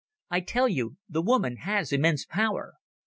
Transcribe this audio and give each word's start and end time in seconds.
I 0.31 0.39
tell 0.39 0.67
you, 0.67 0.97
the 1.07 1.21
woman 1.21 1.57
has 1.57 1.93
immense 1.93 2.25
power. 2.25 2.73